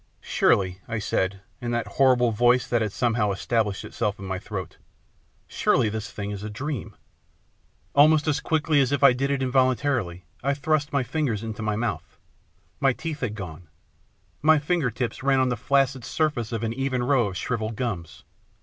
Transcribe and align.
"Surely," 0.39 0.81
I 0.87 0.97
said, 0.97 1.41
in 1.61 1.69
that 1.69 1.85
horrible 2.01 2.31
voice 2.31 2.65
that 2.65 2.81
had 2.81 2.91
somehow 2.91 3.29
established 3.29 3.85
itself 3.85 4.17
in 4.17 4.25
my 4.25 4.39
throat," 4.39 4.77
surely 5.47 5.89
this 5.89 6.09
thing 6.09 6.31
is 6.31 6.41
a 6.41 6.49
dream!" 6.49 6.95
Almost 7.93 8.27
as 8.27 8.39
quickly 8.39 8.81
as 8.81 8.91
if 8.91 9.03
I 9.03 9.13
did 9.13 9.29
it 9.29 9.43
involuntarily, 9.43 10.25
I 10.43 10.55
thrust 10.55 10.91
my 10.91 11.03
fingers 11.03 11.43
into 11.43 11.61
my 11.61 11.75
mouth. 11.75 12.17
My 12.79 12.93
teeth 12.93 13.19
had 13.19 13.35
gone. 13.35 13.67
My 14.41 14.57
finger 14.57 14.89
tips 14.89 15.21
ran 15.21 15.39
on 15.39 15.49
the 15.49 15.55
flaccid 15.55 16.03
surface 16.03 16.51
of 16.51 16.63
an 16.63 16.73
even 16.73 17.03
row 17.03 17.27
of 17.27 17.37
shrivelled 17.37 17.75
gums. 17.75 18.23